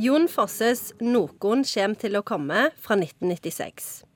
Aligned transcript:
Jon 0.00 0.28
Fosses 0.32 0.94
'Nokon 0.96 1.60
kjem 1.60 1.92
til 1.92 2.14
å 2.16 2.22
komme' 2.24 2.70
fra 2.80 2.96
1996. 2.96 4.06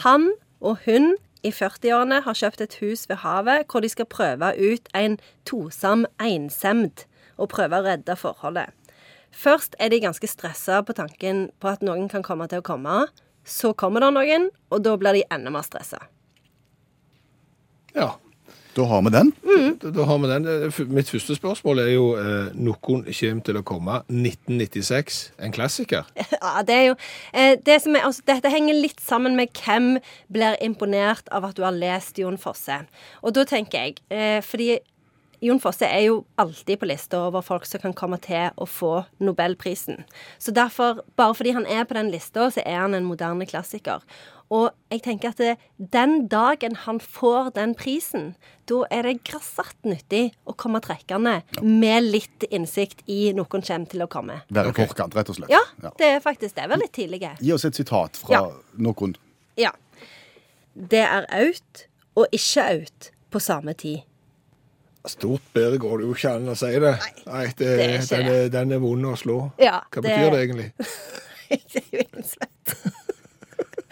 Han 0.00 0.30
og 0.64 0.78
hun 0.86 1.10
i 1.44 1.50
40-årene 1.52 2.22
har 2.24 2.38
kjøpt 2.40 2.62
et 2.64 2.76
hus 2.80 3.04
ved 3.10 3.20
havet 3.20 3.66
hvor 3.68 3.84
de 3.84 3.90
skal 3.92 4.08
prøve 4.08 4.54
ut 4.56 4.88
en 4.96 5.18
tosam 5.44 6.06
einsemd 6.16 7.04
og 7.36 7.50
prøve 7.52 7.82
å 7.82 7.84
redde 7.84 8.16
forholdet. 8.16 8.72
Først 9.28 9.76
er 9.78 9.92
de 9.92 10.00
ganske 10.00 10.30
stressa 10.30 10.80
på 10.80 10.96
tanken 10.96 11.50
på 11.60 11.68
at 11.68 11.84
noen 11.84 12.08
kan 12.08 12.24
komme 12.24 12.48
til 12.48 12.64
å 12.64 12.68
komme. 12.72 12.96
Så 13.44 13.74
kommer 13.76 14.00
det 14.00 14.14
noen, 14.16 14.48
og 14.72 14.86
da 14.88 14.96
blir 14.96 15.20
de 15.20 15.26
enda 15.28 15.52
mer 15.52 15.68
stressa. 15.68 16.00
Ja, 17.92 18.14
Da 18.76 18.84
har 18.84 19.02
vi 19.02 19.10
den. 19.10 19.32
da, 19.80 19.90
da 19.90 20.04
har 20.04 20.18
vi 20.18 20.28
den. 20.28 20.46
Eh, 20.46 20.80
Mitt 20.92 21.08
første 21.10 21.34
spørsmål 21.34 21.78
er 21.78 21.92
jo 21.94 22.06
eh, 22.20 22.50
'Noen 22.52 23.06
kommer 23.08 23.40
til 23.44 23.56
å 23.56 23.62
komme'. 23.64 24.02
1996. 24.12 25.32
En 25.40 25.52
klassiker. 25.52 26.04
Ja, 26.46 26.62
det 26.62 26.74
er 26.74 26.84
jo 26.90 26.94
eh, 27.32 27.56
det 27.66 27.80
som 27.82 27.96
er, 27.96 28.04
altså, 28.06 28.22
Dette 28.26 28.50
henger 28.52 28.76
litt 28.76 29.00
sammen 29.00 29.36
med 29.36 29.48
hvem 29.56 29.96
blir 30.32 30.56
imponert 30.62 31.28
av 31.32 31.44
at 31.48 31.56
du 31.56 31.64
har 31.64 31.72
lest 31.74 32.18
Jon 32.18 32.38
Fosse. 32.38 32.82
Og 33.22 33.34
da 33.34 33.44
tenker 33.48 33.78
jeg 33.78 33.96
eh, 34.10 34.42
Fordi 34.44 34.76
Jon 35.44 35.60
Fosse 35.60 35.84
er 35.88 36.06
jo 36.06 36.20
alltid 36.40 36.78
på 36.80 36.86
lista 36.88 37.18
over 37.26 37.42
folk 37.44 37.66
som 37.68 37.80
kan 37.82 37.92
komme 37.96 38.16
til 38.24 38.48
å 38.56 38.66
få 38.68 39.04
Nobelprisen. 39.20 40.04
Så 40.38 40.54
derfor, 40.56 41.02
bare 41.16 41.34
fordi 41.36 41.52
han 41.56 41.66
er 41.66 41.84
på 41.84 41.94
den 41.98 42.10
lista, 42.10 42.48
så 42.50 42.62
er 42.64 42.78
han 42.86 42.94
en 42.96 43.04
moderne 43.08 43.46
klassiker. 43.48 44.00
Og 44.54 44.70
jeg 44.94 45.02
tenker 45.02 45.32
at 45.34 45.40
det, 45.42 45.56
den 45.92 46.28
dagen 46.30 46.76
han 46.84 47.00
får 47.02 47.50
den 47.56 47.74
prisen, 47.74 48.34
da 48.70 48.84
er 48.94 49.02
det 49.08 49.16
grassat 49.26 49.74
nyttig 49.86 50.28
å 50.46 50.54
komme 50.54 50.78
trekkende 50.84 51.40
med 51.66 52.06
litt 52.06 52.46
innsikt 52.54 53.02
i 53.10 53.32
noen 53.34 53.48
kommer 53.50 53.90
til 53.90 54.04
å 54.06 54.08
komme. 54.10 54.40
Være 54.54 54.70
i 54.70 54.76
forkant, 54.78 55.16
rett 55.18 55.32
og 55.34 55.40
slett. 55.40 55.50
Ja, 55.50 55.64
det 55.98 56.12
er 56.14 56.22
faktisk 56.22 56.54
det. 56.56 56.68
Vel 56.70 56.78
litt 56.84 56.94
tidlig. 56.94 57.24
Gi 57.42 57.52
oss 57.52 57.66
et 57.66 57.74
sitat 57.74 58.16
fra 58.16 58.38
Ja. 58.38 58.44
noen. 58.78 59.16
Ja. 59.58 59.72
Det 60.76 61.02
er 61.02 61.26
aut 61.32 61.86
og 62.16 62.26
ikke 62.32 62.68
aut 62.70 63.10
på 63.32 63.40
samme 63.42 63.74
tid. 63.74 64.02
Stort 65.10 65.44
bedre 65.54 65.78
går 65.82 66.00
det 66.00 66.08
jo 66.08 66.14
ikke 66.16 66.34
an 66.36 66.52
å 66.52 66.56
si 66.58 66.72
det. 66.82 66.94
Nei, 67.26 67.46
det, 67.56 67.56
det 67.66 67.86
er 67.86 68.06
den, 68.10 68.30
er, 68.34 68.48
den 68.56 68.76
er 68.76 68.82
vond 68.82 69.06
å 69.06 69.16
slå. 69.18 69.38
Ja, 69.62 69.80
Hva 69.90 70.02
det- 70.02 70.12
betyr 70.12 70.34
det 70.34 70.44
egentlig? 70.44 70.70
det 71.72 71.82
er 71.82 71.98
jo 72.00 72.92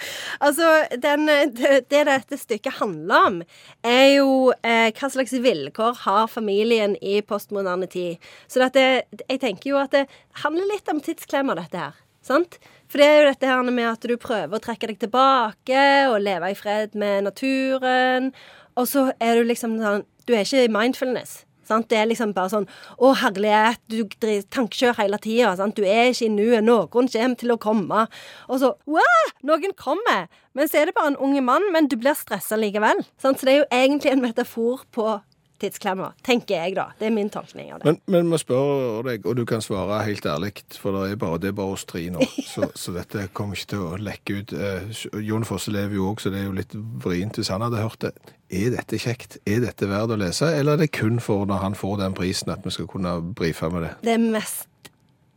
altså, 0.44 0.68
den, 1.00 1.26
det, 1.56 1.74
det 1.92 2.02
dette 2.08 2.38
stykket 2.38 2.78
handler 2.80 3.28
om, 3.30 3.40
er 3.86 4.06
jo 4.16 4.30
eh, 4.66 4.90
hva 4.96 5.10
slags 5.12 5.34
vilkår 5.44 6.00
har 6.04 6.30
familien 6.30 6.96
i 7.00 7.20
postmoderne 7.26 7.88
tid. 7.90 8.22
Så 8.50 8.62
dette, 8.62 9.04
jeg 9.28 9.40
tenker 9.42 9.70
jo 9.72 9.80
at 9.80 9.94
det 9.94 10.06
handler 10.44 10.68
litt 10.72 10.90
om 10.92 11.02
tidsklemmer, 11.04 11.58
dette 11.62 11.80
her. 11.86 12.00
Sant? 12.24 12.58
For 12.88 13.00
det 13.00 13.06
er 13.06 13.16
jo 13.20 13.30
dette 13.32 13.48
her 13.50 13.70
med 13.70 13.88
at 13.90 14.04
du 14.08 14.14
prøver 14.20 14.56
å 14.56 14.62
trekke 14.62 14.88
deg 14.92 15.00
tilbake 15.02 15.80
og 16.08 16.20
leve 16.24 16.52
i 16.52 16.56
fred 16.56 16.94
med 16.96 17.26
naturen. 17.26 18.30
Og 18.80 18.88
så 18.90 19.08
er 19.22 19.38
du 19.38 19.48
liksom 19.48 19.78
sånn 19.82 20.06
Du 20.24 20.32
er 20.32 20.46
ikke 20.46 20.64
i 20.64 20.72
mindfulness. 20.72 21.42
Sant? 21.64 21.88
Det 21.88 21.98
er 21.98 22.08
liksom 22.10 22.34
bare 22.36 22.52
sånn 22.52 22.66
Å, 22.98 23.12
herlighet, 23.22 23.80
du 23.88 24.04
tankekjører 24.52 25.00
hele 25.02 25.20
tida. 25.22 25.54
Du 25.76 25.84
er 25.84 26.12
ikke 26.12 26.28
i 26.28 26.32
nuet. 26.32 26.64
Noen 26.64 26.88
kommer 26.92 27.38
til 27.40 27.54
å 27.54 27.60
komme. 27.60 28.06
Og 28.48 28.60
så 28.62 28.74
wow, 28.88 29.28
Noen 29.44 29.76
kommer! 29.78 30.26
Men 30.54 30.70
så 30.70 30.80
er 30.80 30.88
det 30.90 30.96
bare 30.96 31.14
en 31.14 31.22
unge 31.22 31.42
mann, 31.44 31.64
men 31.74 31.88
du 31.90 31.96
blir 31.98 32.14
stressa 32.16 32.56
likevel. 32.60 33.02
Sant? 33.20 33.40
Så 33.40 33.48
det 33.48 33.54
er 33.54 33.62
jo 33.62 33.70
egentlig 33.74 34.12
en 34.12 34.22
metafor 34.22 34.84
på 34.94 35.16
tidsklemmer. 35.64 36.14
Tenker 36.26 36.58
jeg, 36.58 36.74
da. 36.76 36.88
Det 36.98 37.08
er 37.08 37.14
min 37.14 37.30
tolkning 37.32 37.72
av 37.72 37.80
det. 37.80 37.88
Men, 37.88 37.98
men 38.10 38.30
vi 38.32 38.40
spør 38.42 39.04
deg, 39.06 39.26
og 39.26 39.38
du 39.38 39.44
kan 39.48 39.62
svare 39.64 40.02
helt 40.06 40.26
ærlig, 40.28 40.52
for 40.80 40.96
det 40.96 41.14
er 41.14 41.20
bare, 41.20 41.40
det 41.42 41.50
er 41.50 41.56
bare 41.58 41.76
oss 41.76 41.86
tre 41.88 42.04
nå. 42.12 42.22
Så, 42.54 42.68
så 42.78 42.92
dette 42.94 43.26
kommer 43.34 43.58
ikke 43.58 43.70
til 43.72 43.80
å 43.82 43.96
lekke 43.98 44.38
ut. 44.38 44.52
Eh, 44.54 45.04
Jon 45.26 45.46
Fosse 45.48 45.72
lever 45.74 45.96
jo 45.98 46.10
òg, 46.12 46.20
så 46.22 46.30
det 46.30 46.42
er 46.42 46.46
jo 46.46 46.54
litt 46.54 46.74
vrient 47.02 47.40
hvis 47.40 47.50
han 47.50 47.64
hadde 47.64 47.82
hørt 47.82 48.04
det. 48.04 48.12
Er 48.54 48.70
dette 48.76 48.98
kjekt? 49.02 49.38
Er 49.50 49.62
dette 49.64 49.88
verdt 49.90 50.14
å 50.14 50.18
lese, 50.20 50.48
eller 50.54 50.76
er 50.76 50.84
det 50.84 50.92
kun 50.94 51.18
for 51.22 51.46
når 51.48 51.62
han 51.64 51.78
får 51.78 51.98
den 52.04 52.16
prisen 52.16 52.52
at 52.54 52.64
vi 52.66 52.72
skal 52.74 52.88
kunne 52.90 53.16
brife 53.34 53.70
med 53.72 53.88
det? 53.88 53.94
Det 54.04 54.16
er 54.16 54.26
mest 54.34 54.90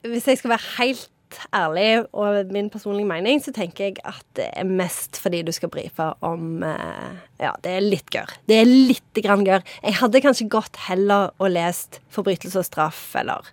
Hvis 0.05 0.27
jeg 0.29 0.39
skal 0.39 0.53
være 0.53 0.73
helt 0.77 1.09
ærlig 1.55 2.05
og 2.15 2.51
min 2.53 2.69
personlige 2.71 3.07
mening, 3.09 3.41
så 3.43 3.51
tenker 3.55 3.89
jeg 3.89 3.97
at 4.07 4.23
det 4.37 4.47
er 4.55 4.67
mest 4.69 5.17
fordi 5.19 5.41
du 5.43 5.51
skal 5.55 5.71
brife 5.73 6.11
om 6.25 6.63
eh, 6.63 7.17
Ja, 7.41 7.51
det 7.63 7.73
er 7.73 7.83
litt 7.83 8.11
gørr. 8.13 8.31
Det 8.47 8.61
er 8.61 8.69
lite 8.69 9.23
grann 9.25 9.43
gørr. 9.47 9.65
Jeg 9.83 9.97
hadde 9.99 10.23
kanskje 10.23 10.49
gått 10.51 10.79
heller 10.87 11.33
og 11.37 11.51
lest 11.51 11.99
'Forbrytelse 12.13 12.61
og 12.61 12.69
straff' 12.69 13.17
eller 13.19 13.49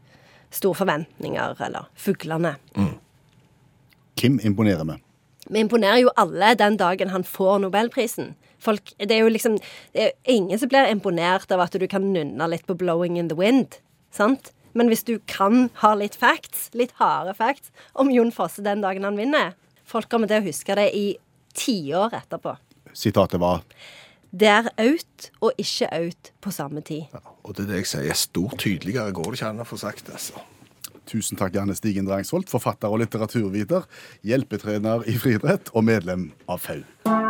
'Store 0.51 0.75
forventninger' 0.75 1.65
eller 1.67 1.89
'Fuglene'. 1.97 2.55
Kim 4.17 4.39
imponerer 4.45 4.85
vi. 4.85 5.01
Vi 5.51 5.61
imponerer 5.61 6.01
jo 6.05 6.13
alle 6.21 6.55
den 6.59 6.79
dagen 6.81 7.13
han 7.13 7.25
får 7.27 7.61
nobelprisen. 7.65 8.35
Folk, 8.65 8.95
det 8.99 9.13
er 9.13 9.25
jo 9.27 9.33
liksom 9.33 9.59
Det 9.93 10.05
er 10.07 10.13
ingen 10.25 10.59
som 10.59 10.71
blir 10.73 10.89
imponert 10.89 11.51
av 11.53 11.61
at 11.61 11.77
du 11.77 11.87
kan 11.87 12.13
nunne 12.15 12.49
litt 12.49 12.67
på 12.67 12.75
'Blowing 12.75 13.19
in 13.19 13.29
the 13.29 13.37
Wind'. 13.37 13.81
Sant? 14.11 14.53
Men 14.75 14.89
hvis 14.89 15.05
du 15.05 15.19
kan 15.27 15.71
ha 15.83 15.95
litt 15.95 16.17
facts, 16.19 16.71
litt 16.75 16.93
harde 16.99 17.35
facts, 17.35 17.71
om 17.95 18.11
Jon 18.11 18.33
Fosse 18.33 18.63
den 18.65 18.83
dagen 18.83 19.05
han 19.05 19.17
vinner 19.17 19.55
Folk 19.85 20.09
kommer 20.09 20.27
til 20.27 20.41
å 20.41 20.47
huske 20.47 20.75
det 20.75 20.89
i 20.97 21.17
tiår 21.55 22.17
etterpå. 22.17 22.57
Sitatet 22.97 23.41
var 23.41 23.63
Det 24.33 24.49
er 24.49 24.71
out 24.81 25.31
og 25.41 25.53
ikke 25.59 25.91
out 25.93 26.33
på 26.41 26.51
samme 26.51 26.81
tid. 26.81 27.05
Ja, 27.13 27.21
og 27.45 27.55
det 27.55 27.67
er 27.67 27.69
det 27.69 27.77
jeg 27.85 27.87
sier, 27.87 28.19
stort 28.19 28.59
tydeligere 28.59 29.13
går 29.15 29.31
det 29.31 29.39
ikke 29.39 29.51
an 29.53 29.63
å 29.63 29.69
få 29.69 29.79
sagt, 29.79 30.11
altså. 30.11 30.41
Tusen 31.11 31.41
takk, 31.41 31.55
Janne 31.57 31.77
Stigen 31.77 32.09
Drangsvold, 32.09 32.49
forfatter 32.53 32.93
og 32.93 33.03
litteraturviter, 33.05 33.89
hjelpetrener 34.25 35.05
i 35.11 35.19
friidrett 35.21 35.73
og 35.75 35.87
medlem 35.91 36.31
av 36.49 36.65
FAU. 36.65 37.24